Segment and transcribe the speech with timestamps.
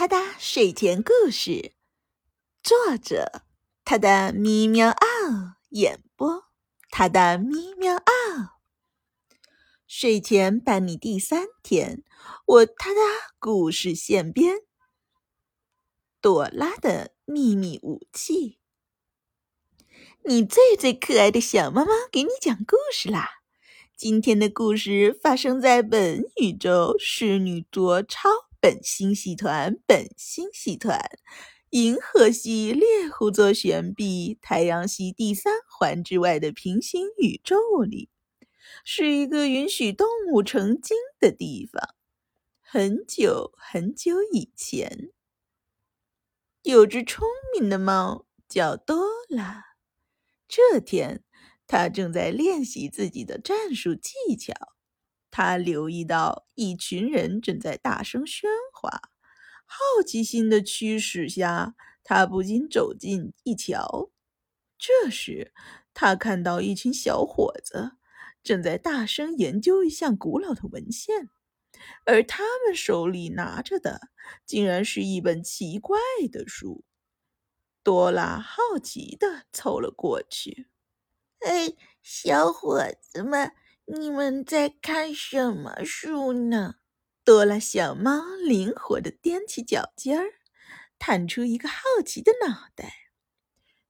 [0.00, 1.72] 他的睡前故事，
[2.62, 3.42] 作者
[3.84, 5.06] 他的咪喵奥
[5.70, 6.44] 演播，
[6.88, 8.60] 他的咪喵奥。
[9.88, 12.04] 睡前伴你第三天，
[12.46, 13.00] 我他的
[13.40, 14.58] 故事现编。
[16.20, 18.60] 朵拉的秘密武器，
[20.22, 23.28] 你最最可爱的小猫猫给你讲故事啦！
[23.96, 28.47] 今天的故事发生在本宇宙侍女卓超。
[28.68, 31.00] 本星系团，本星系团，
[31.70, 38.10] 银河系猎户座旋臂，太阳系第三环之外的平行宇宙里，
[38.84, 41.94] 是一个允许动物成精的地方。
[42.60, 45.12] 很久很久以前，
[46.62, 47.26] 有只聪
[47.58, 49.64] 明的猫叫多拉。
[50.46, 51.24] 这天，
[51.66, 54.52] 它正在练习自己的战术技巧。
[55.30, 58.90] 他留意到一群人正在大声喧哗，
[59.66, 64.10] 好奇心的驱使下，他不禁走近一瞧。
[64.78, 65.52] 这时，
[65.92, 67.92] 他看到一群小伙子
[68.42, 71.28] 正在大声研究一项古老的文献，
[72.06, 74.08] 而他们手里拿着的
[74.46, 75.98] 竟然是一本奇怪
[76.32, 76.84] 的书。
[77.82, 80.68] 多拉好奇的凑了过去
[81.40, 83.52] ：“哎，小伙子们！”
[83.90, 86.74] 你们在看什么书呢？
[87.24, 90.26] 多拉小猫灵活地踮起脚尖儿，
[90.98, 92.92] 探出一个好奇的脑袋。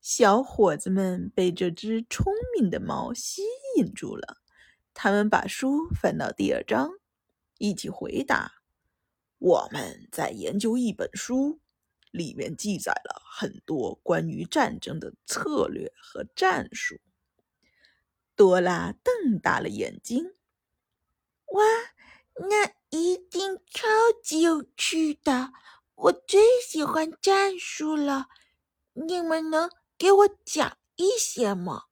[0.00, 3.42] 小伙子们被这只聪明的猫吸
[3.76, 4.36] 引住了，
[4.94, 6.90] 他们把书翻到第二章，
[7.58, 8.52] 一起回答
[9.38, 11.58] ：“我们在研究一本书，
[12.12, 17.00] 里面记载了很多关于战争的策略和战术。”
[18.38, 20.34] 多拉瞪大了眼睛，
[21.46, 21.64] 哇，
[22.48, 23.88] 那一定超
[24.22, 25.52] 级有趣的！
[25.96, 28.28] 我最喜欢战术了，
[28.92, 31.86] 你们能给我讲一些吗？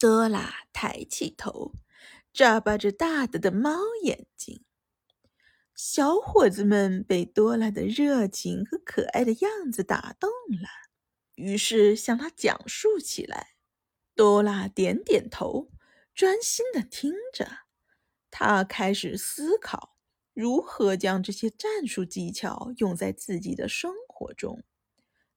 [0.00, 1.74] 多拉抬起头，
[2.32, 4.64] 眨巴着大大的猫眼睛。
[5.76, 10.68] 小伙子们被多拉的热情和可爱的样子打动了，
[11.36, 13.51] 于是向他讲述起来。
[14.14, 15.70] 多拉点点头，
[16.14, 17.48] 专心的听着。
[18.30, 19.96] 他开始思考
[20.32, 24.64] 如何将这些战术技巧用在自己的生活中。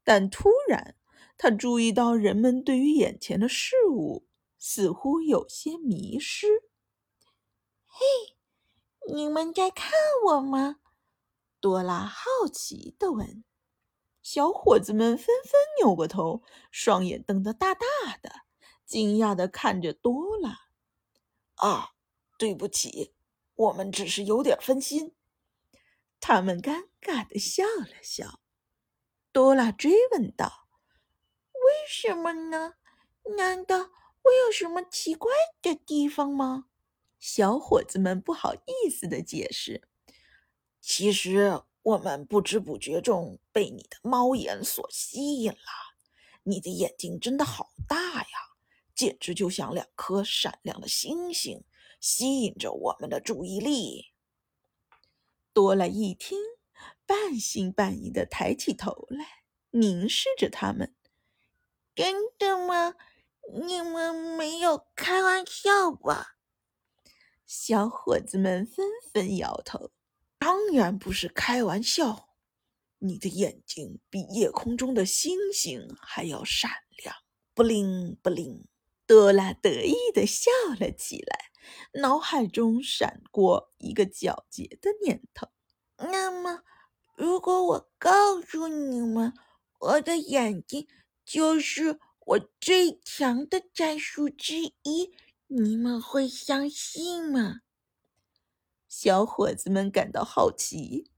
[0.03, 0.95] 但突然，
[1.37, 4.27] 他注意到人们对于眼前的事物
[4.57, 6.47] 似乎有些迷失。
[7.85, 8.05] 嘿，
[9.13, 9.91] 你们在看
[10.27, 10.77] 我吗？
[11.59, 13.43] 多拉好奇的问。
[14.21, 17.85] 小伙子们纷纷扭过头，双眼瞪得大大
[18.21, 18.44] 的。
[18.85, 20.69] 惊讶的看着多拉，
[21.56, 21.91] 啊，
[22.38, 23.13] 对不起，
[23.56, 25.16] 我们只是有点分心。
[26.19, 28.40] 他们尴尬的笑了笑。
[29.31, 30.68] 多拉追问道
[31.51, 32.75] ：“为什么呢？
[33.38, 35.31] 难道我有什么奇怪
[35.62, 36.67] 的地方吗？”
[37.19, 39.88] 小伙子们不好意思的解释
[40.79, 45.57] ：“其实我们不知不觉中被你的猫眼所吸引了。
[46.44, 48.28] 你的眼睛真的好大呀！”
[48.95, 51.63] 简直就像两颗闪亮的星星，
[52.00, 54.13] 吸引着我们的注意力。
[55.53, 56.39] 多了一听，
[57.05, 60.95] 半信半疑的抬起头来，凝视着他们。
[61.94, 62.95] 真的吗？
[63.53, 66.38] 你们没有开玩笑吧？
[67.45, 69.91] 小伙子们纷纷摇头。
[70.39, 72.29] 当然不是开玩笑。
[73.00, 76.72] 你的眼睛比夜空中的星星还要闪
[77.03, 77.16] 亮，
[77.53, 78.66] 不灵不灵。
[79.07, 81.51] 多拉得意的笑了起来，
[82.01, 85.47] 脑海中闪过一个皎洁的念头。
[85.97, 86.61] 那么，
[87.16, 89.33] 如果我告诉你们，
[89.79, 90.88] 我的眼睛
[91.23, 95.13] 就是我最强的战术之一，
[95.47, 97.61] 你们会相信吗？
[98.87, 101.11] 小伙子们感到好奇，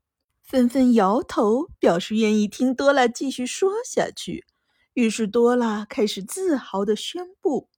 [0.44, 4.46] 纷纷摇头，表示愿意听多拉继续说下去。
[4.94, 7.70] 于是，多拉开始自豪的宣布。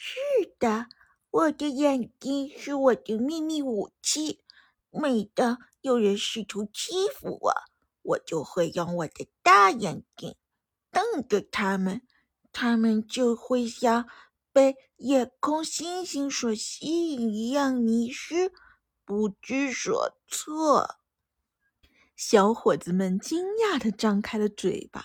[0.00, 0.14] 是
[0.60, 0.86] 的，
[1.28, 4.44] 我的眼睛是我的秘密武器。
[4.92, 7.52] 每当有人试图欺负我，
[8.02, 10.36] 我就会用我的大眼睛
[10.92, 12.02] 瞪着他们，
[12.52, 14.08] 他们就会像
[14.52, 18.52] 被夜空星星所吸引一样迷失，
[19.04, 21.00] 不知所措。
[22.14, 25.04] 小伙子们惊讶地张开了嘴巴，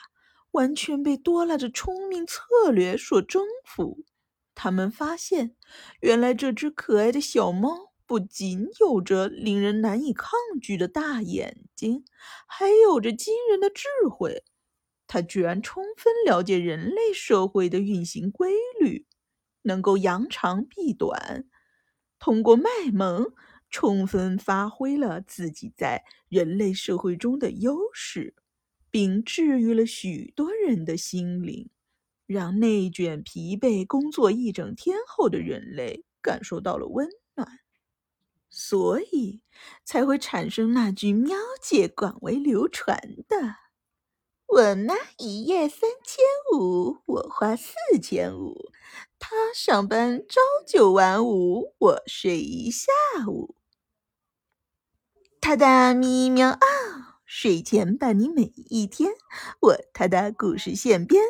[0.52, 4.06] 完全被多拉的聪明策略所征服。
[4.56, 5.56] 他们发现，
[6.02, 12.06] 原来这只可爱的小猫不仅有着令人难以抗拒的大眼睛，
[12.46, 14.44] 还有着惊人的智慧。
[15.08, 19.06] 他居然充分了解人类社会的运行规律，
[19.64, 21.46] 能够扬长避短，
[22.20, 23.34] 通过卖萌，
[23.70, 28.36] 充分发挥了自己在人类社会中的优势，
[28.90, 31.70] 并治愈了许多人的心灵，
[32.26, 37.48] 让内卷疲惫、工作一整天后的人类感受到了温暖。
[38.50, 39.42] 所以
[39.84, 43.56] 才会产生那句喵界广为流传的
[44.46, 46.24] ：“我妈一夜三千
[46.54, 48.70] 五，我花四千五；
[49.18, 52.92] 她上班朝九晚五，我睡一下
[53.28, 53.56] 午。”
[55.42, 56.60] 他的咪喵啊，
[57.26, 59.12] 睡前伴你每一天。
[59.62, 61.22] 我他的故事现编，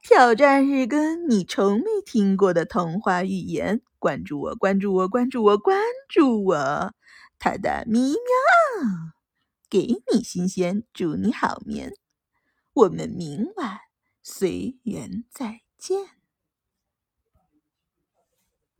[0.00, 3.80] 挑战日更你从没听过的童话寓言。
[3.98, 6.92] 关注我，关注我，关注我，关注我！
[7.38, 8.18] 他的咪喵，
[9.70, 11.92] 给你新鲜，祝你好眠。
[12.72, 13.78] 我们明晚
[14.22, 16.21] 随缘再见。